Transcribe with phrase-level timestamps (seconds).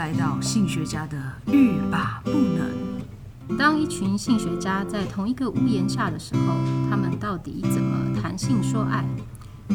[0.00, 1.18] 来到性学家的
[1.52, 3.58] 欲罢不能。
[3.58, 6.54] 当一群性学家在同一个屋檐下的时候，
[6.88, 9.04] 他们到底怎么谈性说爱？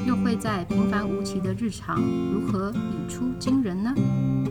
[0.07, 2.01] 又会在平凡无奇的日常
[2.33, 3.93] 如何语出惊人呢？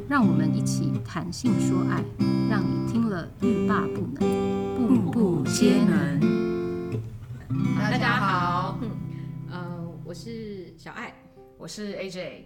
[0.08, 2.04] 让我们一起谈性说爱，
[2.48, 7.00] 让你听了欲罢不能，步步皆能。
[7.76, 8.90] 大家好，嗯，
[9.50, 11.12] 呃，我是小爱，
[11.58, 12.44] 我是 AJ。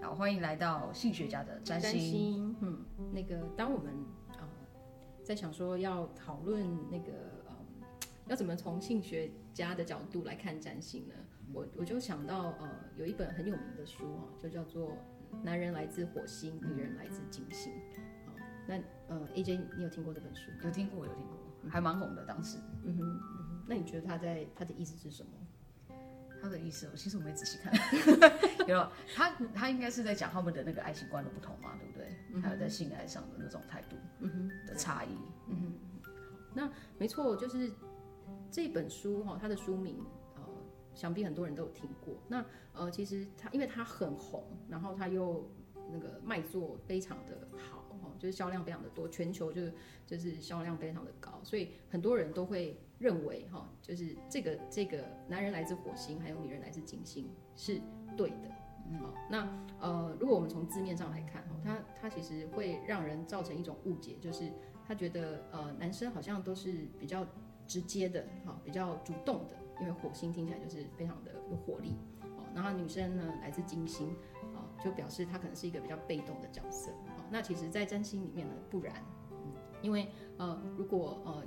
[0.00, 2.54] 好，欢迎来到性学家的占星。
[2.60, 2.78] 嗯，
[3.12, 3.92] 那个，当我们
[4.28, 4.48] 啊、呃、
[5.24, 7.12] 在想说要讨论那个
[7.46, 7.54] 呃，
[8.28, 11.14] 要怎么从性学家的角度来看占星呢？
[11.52, 14.90] 我我就想到呃，有一本很有名的书啊，就叫做
[15.42, 17.72] 《男人来自火星，女人来自金星》。
[18.26, 18.32] 好，
[18.66, 18.76] 那
[19.08, 20.50] 呃，AJ，你有听过这本书？
[20.62, 22.58] 有听过，有听过，还蛮红的当时。
[22.84, 25.32] 嗯哼，嗯哼，那你觉得他在他的意思是什么？
[26.40, 27.72] 他的意思，我其实我没仔细看，
[28.68, 28.86] 有？
[29.14, 32.16] 他他应该是在讲他们的那个爱情观的不同嘛，对不对？
[32.32, 33.96] 嗯、还有在性爱上的那种态度，
[34.66, 35.08] 的差异。
[35.48, 35.60] 嗯
[36.02, 36.10] 哼，
[36.54, 37.72] 那没错，就是
[38.50, 40.04] 这本书哈，它的书名
[40.36, 40.42] 呃，
[40.94, 42.14] 想必很多人都有听过。
[42.28, 45.50] 那呃，其实它因为它很红，然后它又
[45.90, 49.72] 那个卖座非常的好哈，就是销量非常的多，全球就是
[50.06, 52.80] 就是销量非常的高，所以很多人都会。
[52.98, 57.80] 认为哈，就是这个这个男人来自火星，还有女人来自金星是
[58.16, 58.50] 对的。
[58.98, 59.46] 好，那
[59.80, 64.50] 呃，如果我们从字面上来看哈，他他其实会让人造成一种误解，就是
[64.86, 67.26] 他觉得呃男生好像都是比较
[67.66, 71.94] 直接的哈，比较主动的，因为火星听起来就是非常的有活力。
[72.22, 74.08] 哦，然后女生呢来自金星
[74.56, 76.90] 啊，就表示她可能是一个比较被动的角色。
[77.14, 78.94] 好，那其实，在占星里面呢不然，
[79.82, 81.44] 因为呃如果呃。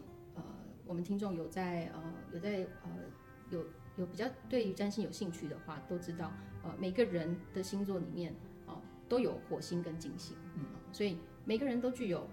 [0.92, 2.04] 我们听众有在呃
[2.34, 2.90] 有在呃
[3.50, 6.34] 有有比较对于占星有兴趣的话，都知道
[6.64, 8.34] 呃每个人的星座里面
[8.66, 12.24] 哦、呃、都有火星跟金星，嗯，所以每个人都具有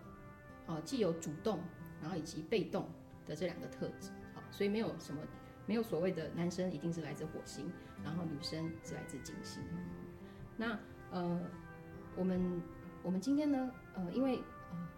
[0.66, 1.60] 啊、呃、既有主动，
[2.02, 2.88] 然后以及被动
[3.28, 5.20] 的这两个特质，好，所以没有什么
[5.64, 7.70] 没有所谓的男生一定是来自火星，
[8.02, 9.62] 然后女生是来自金星。
[10.56, 10.76] 那
[11.12, 11.40] 呃
[12.16, 12.60] 我们
[13.04, 14.88] 我们今天呢呃因为呃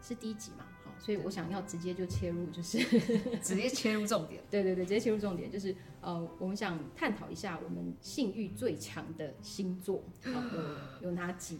[0.00, 0.64] 是第一集嘛。
[1.00, 2.78] 所以我想要直接就切入，就是
[3.42, 4.42] 直接切入重点。
[4.50, 10.30] 对对对，直接切入重点，就是呃，我们想探讨一下我们性欲最强的星座，好，
[11.00, 11.58] 有有哪几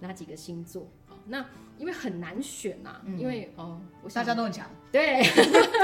[0.00, 0.86] 哪几个星座？
[1.26, 1.46] 好，那
[1.78, 5.22] 因为很难选呐、啊嗯，因为哦、呃，我想大家都很强，对，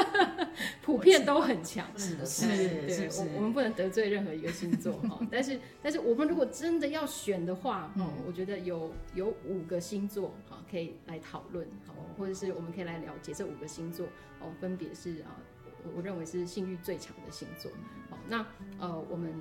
[0.81, 5.19] 普遍都很强，是的，是，对，我我们不能得罪任何一个星座哈。
[5.31, 11.95] 但是但是我们如果真的要选的话，哦、嗯，我觉得有有五个星座哈可以来讨论，好。
[12.19, 14.07] 或者是我们可以来了解这五个星座
[14.39, 15.33] 哦，分别是啊，
[15.83, 17.73] 我我认为是性欲最强的星座。
[18.11, 18.45] 好，那
[18.79, 19.33] 呃，我们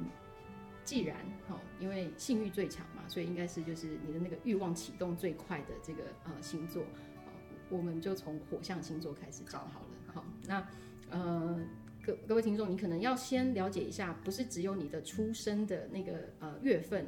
[0.83, 6.83] 既然哈，因为性欲最强嘛，所以应该是就是你的那个欲望启动最快的这个呃星座。
[7.25, 7.31] 好，
[7.69, 9.87] 我们就从火象星座开始讲好了。
[10.13, 10.67] 好，那
[11.09, 11.59] 呃
[12.03, 17.05] 各各位听众，你可能要先了解一下，不是只有你的出生的那个呃月份。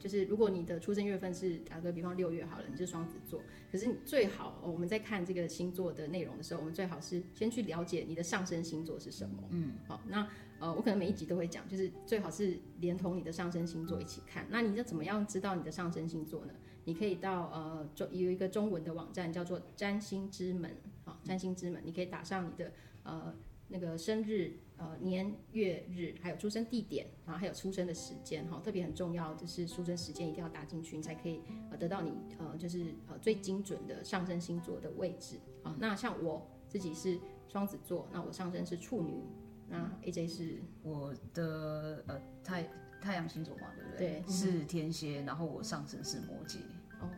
[0.00, 9.44] 就是如果你的出生月份是打个比方六月好了，你是双子座，可是你最好我们在看这个星座的内容的时候，我们最好是先去了解你的上升星座是什么。
[9.50, 10.26] 嗯，好，那
[10.58, 14.46] 呃我可能每一集都会讲，就是最好是连同你的上升星座一起看。
[14.48, 16.54] 那你要怎么样知道你的上升星座呢？
[16.84, 20.74] 你可以到呃中有一个中文的网站叫做占星之门，
[21.04, 22.72] 好，占星之门，你可以打上你的
[23.02, 23.34] 呃。
[23.72, 35.36] 那个生日、呃年月日，还有出生地点，然后还有出生的时间，哈，特别很重要，就是出生时间一定要打进去，你才可以呃得到你呃就是呃最精准的上升星座的位置。
[35.62, 39.22] 好，那像我自己是双子座，那我上升是处女，
[39.68, 42.66] 那 AJ 是我的呃太
[43.02, 44.22] 太阳星座嘛，对不对？
[44.26, 46.56] 对，是天蝎，然后我上升是摩羯。
[47.00, 47.08] 哦，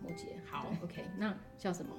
[0.00, 1.92] 摩羯，好，OK，那叫什么？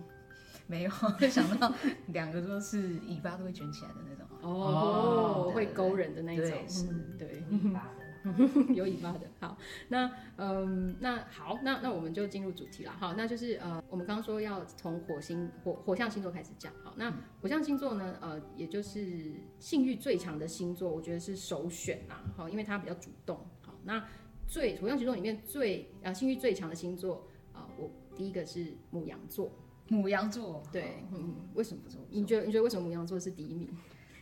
[0.67, 1.73] 没有，就 想到
[2.07, 3.95] 两个都是尾巴都会卷起来的
[4.41, 6.87] 哦，哦会勾人的那种，对，是
[7.17, 9.21] 对， 有尾巴的，有尾巴的。
[9.39, 9.57] 好，
[9.89, 12.91] 那嗯，那好，那那我们就进入主题了。
[12.99, 16.71] 好，那就是呃，我们刚刚说要从火星火火象星座开始讲。
[16.83, 17.11] 好，那
[17.41, 22.15] 火象星座呢，呃，也就是性欲最强的星座，我觉得是首选呐。
[22.37, 23.37] 好，因为它比较主动。
[23.61, 24.05] 好，那
[24.47, 29.51] 最火象星座里面最啊、呃、性欲最强的星座啊、呃，我第一个是母羊座。
[29.87, 31.97] 母羊座，对，嗯，为什么不是？
[32.09, 33.67] 你觉得你觉得为什么母羊座是第一名？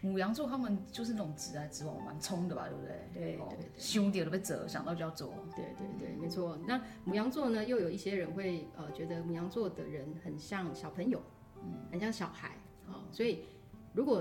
[0.01, 3.10] 牡羊座他们就是那种直来直往，蛮冲的吧，对不对？
[3.13, 5.34] 对对，对，兄弟都被折，想到就要做。
[5.56, 6.57] 对对对，没错。
[6.66, 11.22] 那母羊座呢，又有一些人会呃觉得母羊座的人很像小朋友，
[11.57, 13.46] 嗯，很像小孩，好、哦，所以
[13.94, 14.19] 如果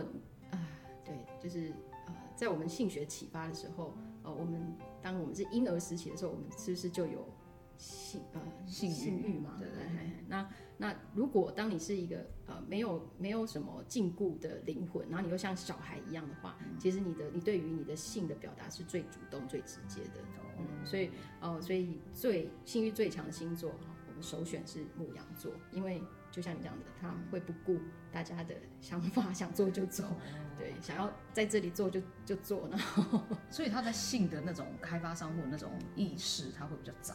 [0.51, 0.59] 啊、呃，
[1.05, 1.73] 对，就是
[2.07, 7.27] 呃，在我们性学启发的时候，呃，我们当我们是婴儿时期的时候，我们是不是就有？
[7.77, 10.11] 性呃性性欲嘛，对对对。
[10.27, 12.27] 那那如果当你是一个
[12.59, 20.21] 呃没有没有什么禁锢的灵魂，然后你又像小孩一样的话，嗯、其实你的你对于你的性的表达是最主动、最直接的。
[20.59, 21.11] 嗯，所以
[21.41, 23.71] 呃，所以最性欲最强的星座，
[24.09, 26.03] 我们首选是牡羊座，因为
[26.33, 27.79] 就像你讲的，他会不顾
[28.11, 30.05] 大家的想法，想做就做，
[30.59, 37.15] 对，想要在这里做就就做，然后所以他在性的那种开发商或那种意识，他会比较早。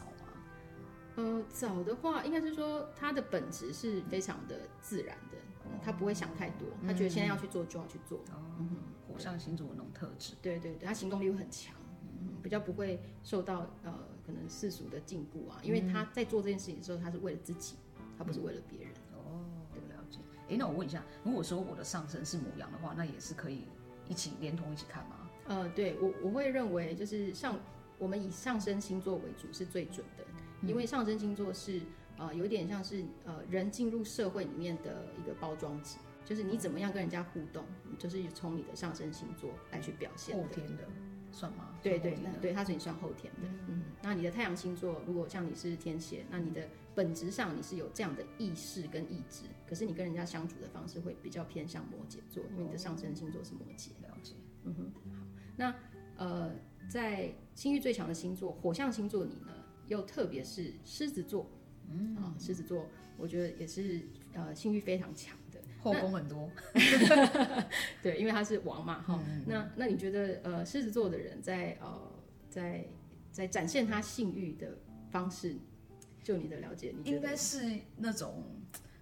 [1.16, 8.20] 呃，早的话，应该是说他的本质是非常的自然的，嗯、他不会想太多，他觉得现在要去做就要去做。
[8.58, 8.76] 嗯哼，
[9.06, 10.34] 火象星座的那种特质。
[10.42, 13.92] 对对对，他行动力会很强，嗯，比较不会受到呃
[14.26, 17.76] 可能世俗的禁锢啊，因为他在做这件事情的时候，他是为了自己，
[18.18, 18.90] 他不是为了别人。
[19.12, 20.18] 哦，对，了解。
[20.48, 23.66] 哎，那我问一下，如果说我的上升是母羊的话，那也是可以
[24.08, 25.30] 一起连同一起看吗？
[25.46, 27.56] 呃，对我我会认为就是上
[27.98, 30.24] 我们以上升星座为主是最准的。
[30.66, 31.80] 因为上升星座是
[32.16, 37.64] 呃有点像是呃人进入社会里面的一个包装纸，就是你怎么样跟人家互动，
[37.98, 40.36] 就是从你的上升星座来去表现。
[40.36, 40.84] 后天的
[41.30, 41.74] 算吗？
[41.82, 43.48] 对对对，它是你算后天的。
[43.68, 53.88] 嗯，那你的太阳星座如果像你是天蝎，那你的本质上你是有这样的意识跟意志，可是你跟人家相处的方式会比较偏向摩羯座，因为你的上升星座是摩羯。
[54.02, 54.34] 了解。
[54.62, 55.26] 嗯哼，好，
[55.56, 55.74] 那
[56.16, 56.52] 呃
[56.88, 59.52] 在性欲最强的星座火象星座里呢？
[59.88, 61.46] 又特别是狮子座，
[61.90, 62.86] 嗯啊，狮子座，
[63.16, 64.00] 我觉得也是
[64.32, 66.50] 呃性欲非常强的，后宫很多，
[68.02, 69.42] 对，因为他是王嘛，哈、嗯。
[69.46, 72.12] 那那你觉得呃狮子座的人在呃
[72.48, 72.84] 在
[73.30, 74.78] 在展现他性欲的
[75.10, 75.56] 方式，
[76.22, 78.42] 就你的了解，你应该是那种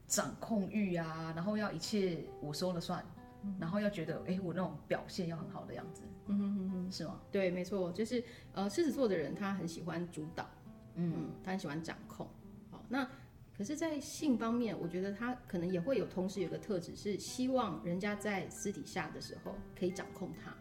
[0.06, 3.05] 掌控欲啊，然后要一切我说了算，
[3.44, 7.20] 嗯、然后要觉得哎、欸、我那种表现要很好的样子，嗯哼哼哼，是吗？
[7.31, 10.50] 对，没错，就是呃狮子座的人他很喜欢主导。
[10.97, 12.29] 嗯，他很喜欢掌控。
[12.71, 13.09] 好，那
[13.56, 20.55] 可是，在性方面，我觉得他可能也会有，同时有个特质是希望人家在私底下的时候可以掌控他。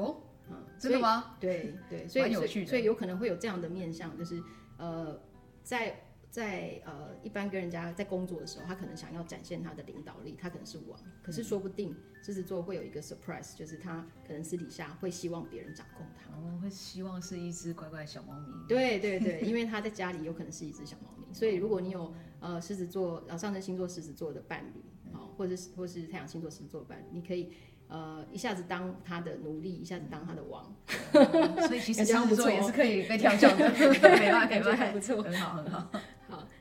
[0.00, 0.16] 哦，
[0.48, 1.36] 嗯，真的吗？
[1.40, 4.42] 对对， 所以所以所以有可能会有这样的面相，就是
[4.78, 5.20] 呃，
[5.62, 6.00] 在。
[6.30, 10.98] 在呃，一般跟人家在工作的时候，他可能想要展现他的领导力，他可能是王。
[11.22, 16.30] 可是说不定狮子座会有一个 surprise，就是他可能私底下会希望别人掌控他。
[16.36, 18.54] 哦，会希望是一只乖乖的小猫咪。
[18.68, 24.80] 对对对，因为他在家里有可能是一只小猫咪，所以如果你有呃狮子座呃上升星座狮子座的伴侣，
[25.12, 27.52] 好、呃，或者是或是太阳星座狮子座的伴侣，你可以。
[27.92, 30.72] 呃，一下子当他的奴隶，一下子当他的王，
[31.12, 35.90] 嗯、所以其实 狮子座也是可以被调教的， 没办法，感觉还不错，很好，很好。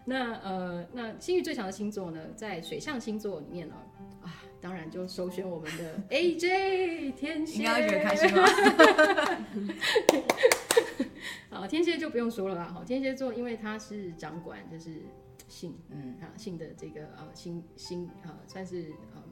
[0.10, 3.76] 好，那呃，那性欲最强的星座呢，在水象星座里面呢，
[4.22, 8.46] 啊，当然就首选我们的 AJ 天蝎，应该会觉得开心吗？
[11.52, 12.66] 好，天蝎就不用说了啦。
[12.74, 15.02] 好，天蝎座因为他是掌管就是
[15.48, 19.24] 性，嗯啊，性的这个呃星星啊，算是呃。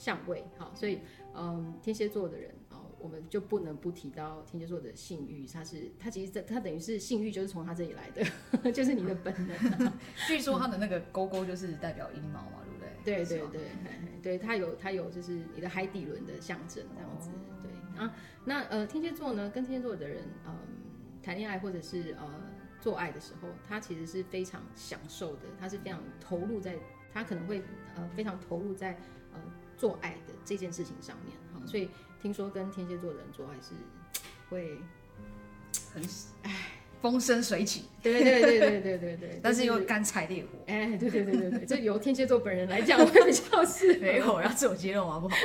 [0.00, 1.00] 相位好，所以
[1.34, 2.57] 嗯，天蝎座的人啊，
[3.00, 9.92] 我们就不能不提到天蝎座的性欲，他是他其实他等于是性欲就是从他这里来的， 就是你的本能。
[10.26, 13.24] 据说他的那个勾勾就是代表阴毛嘛，对不对？
[13.24, 13.60] 对对对，
[14.22, 17.30] 对他有他有就是你的海底轮的象征这样子。
[17.30, 18.14] 哦、对啊，
[18.44, 20.56] 那呃天蝎座呢，跟天蝎座的人嗯
[21.22, 22.28] 谈恋爱或者是呃
[22.80, 26.76] 做爱的时候，他其实是非常享受的，他是非常投入在，
[27.12, 27.62] 他可能会
[27.96, 28.92] 呃非常投入在
[29.32, 29.40] 呃。
[29.78, 31.88] 做爱的这件事情上面，哈，所以
[32.20, 33.74] 听说跟天蝎座的人做爱是
[34.50, 34.78] 会
[35.94, 36.02] 很
[36.42, 36.52] 哎
[37.00, 44.00] 风生水起，对对对对对对对， 但是又干柴烈火，哎，对对对对对， 这由天蝎座本人来讲会比较适合。
[44.02, 45.36] 没有，要自我揭露好不好？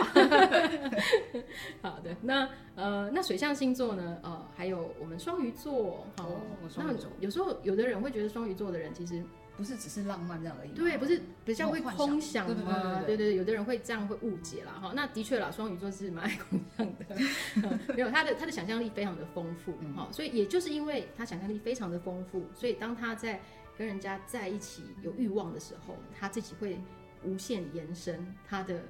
[1.84, 4.18] 好的，那呃，那水象星座呢？
[4.24, 6.28] 呃，还有我们双鱼座，好，
[6.78, 9.24] 那有时候有的人会觉得双鱼座的人其实。
[9.56, 13.04] 不是只是浪漫这样而已，对，不是比较会空想吗？
[13.06, 14.92] 对对对，有的人会这样会误解啦哈。
[14.96, 23.40] 那的确啦，双鱼座是蛮爱空想的，没有他的他的想象力非常的丰富哈，所以也就是因为他想象力非常的丰富，所以当他在
[23.78, 26.80] 跟人家在一起有欲望的时候，他自己会
[27.24, 28.82] 无限延伸他的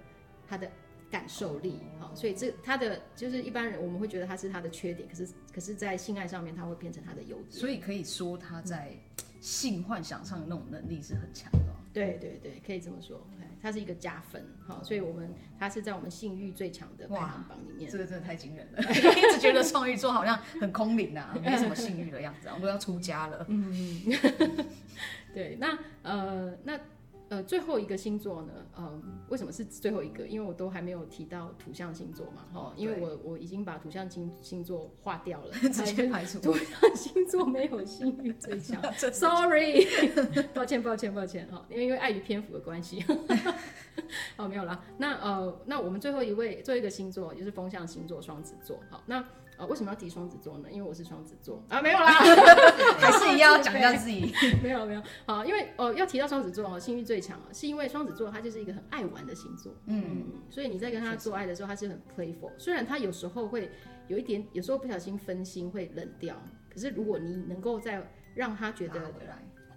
[0.47, 0.71] 他的
[1.11, 2.09] 感受力哈。
[2.15, 8.95] 所以这他的就是一般人我们会觉得他是他的缺点，可是可是在性爱上面他会变成他的优点，所以可以说他在。
[9.43, 11.59] 性幻想上的那种能力是很强的。
[11.91, 13.27] 对对对，可以这么说，
[13.61, 17.91] 它是一个加分，好，所以我们它是在我们性欲最强的排行榜里面。
[17.91, 23.45] 这个真的太惊人了， 一直觉得双鱼座好像很空灵啊， 没什么性欲的样子，我都要出家了。
[23.49, 24.01] 嗯，
[25.35, 26.79] 对，那呃那
[27.33, 30.27] 呃最后一个星座呢，呃，为什么是最后一个？
[30.27, 36.39] 因为我都还没有提到土象星座嘛，哈，因为我我已经把土象星星座划掉了， 直接排除。
[36.39, 38.79] 土象星座没有性欲最强，
[39.11, 39.87] sorry，
[40.53, 43.03] 抱歉抱歉抱歉哈，因为因为碍于篇幅的关系，
[44.37, 44.83] 哦没有啦。
[44.99, 49.25] 那呃，那我们最后一位最后一个星座就是风象星座双子座，好那。
[49.57, 50.69] 啊，为什么要提双子座呢？
[50.71, 52.11] 因为我是双子座啊，没有啦，
[52.99, 54.33] 还是一样要讲一下自己。
[54.63, 63.69] 没有没有，好，因为哦、呃，要提到双子座哦，性欲最强啊，是因为双子座他就是一个很爱玩的星座，嗯，嗯，所以你在跟他做爱的时候，他是很 playful，虽然他有时候会
[64.07, 66.35] 有一点，有时候不小心分心会冷掉，
[66.73, 69.11] 可是如果你能够再让他觉得，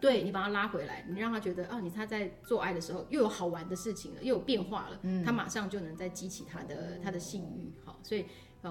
[0.01, 8.25] 对，你把他拉回来，你让他觉得啊，你他在做爱的时候又有好玩的事情了，又有变化了，嗯，他马上就能再激起他的他的性欲，好，所以。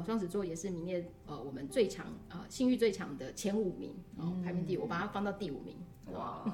[0.04, 5.78] 双子座也是名列呃我们最强啊、呃、性欲最强的前五名，哦、嗯，排名第五，我把它放到第五名。
[6.14, 6.46] 哇，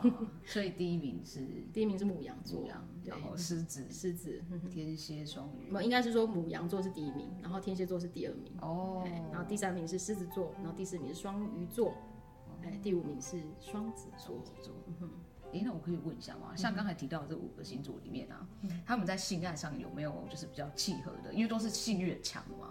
[0.45, 2.65] 所以第一名是 第一名是母羊座，
[3.03, 5.73] 然后狮子、狮子、天蝎、双鱼。
[5.83, 8.53] 应该是说母羊座是第一名，然后天蝎座是第二名。
[8.61, 11.93] 哦，然后第三名是狮子座，然后第四名是双鱼座，
[12.63, 14.73] 哎，第五名是双子座座。
[15.53, 16.55] 哎、欸，那我可以问一下吗？
[16.55, 21.33] 像刚才提到的这五个星座里面啊，嗯、他们在性爱上有没有就是比较契合的？
[21.33, 22.70] 因为都是性欲很强嘛。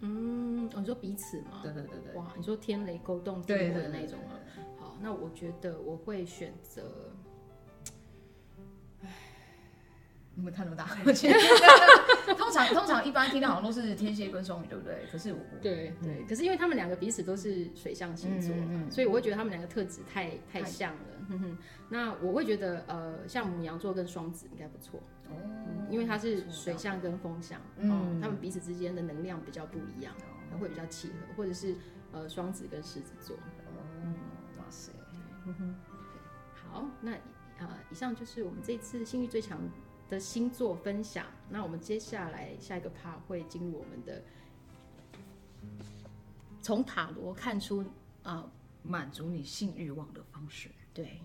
[0.00, 1.60] 嗯，你说彼此吗？
[1.62, 2.14] 对对对对。
[2.14, 4.40] 哇，你说天雷勾动地火的那种啊。
[4.78, 7.12] 好，那我觉得我会选择。
[9.02, 9.08] 唉，
[10.34, 10.86] 你们看那么大，
[12.50, 15.06] 通常通常一般听到好像都是天蝎跟双鱼，对不对？
[15.10, 18.54] 可是我对对，可是因为他们两个彼此都是水象星座，
[18.90, 21.00] 所以我会觉得他们两个特质太太像了。
[21.88, 25.00] 那我会觉得呃，像母羊座跟双子应该不错
[25.88, 30.12] 因为它是水象跟风象，嗯，他们彼此之间的能量比较不一样，
[30.52, 31.74] 嗯、会比较契合，或者是
[32.12, 33.36] 呃双子跟狮子座。
[34.02, 34.14] 嗯，
[34.58, 34.90] 哇塞，
[35.46, 35.74] 嗯哼，
[36.54, 37.12] 好，那
[37.58, 39.58] 呃，以上就是我们这次性欲最强
[40.10, 41.24] 的星座分享。
[41.48, 44.22] 那我们接下来下一个 part 会进入我们的
[46.60, 47.80] 从塔罗看出
[48.22, 48.52] 啊、呃、
[48.82, 50.68] 满足你性欲望的方式。
[50.92, 51.22] 对。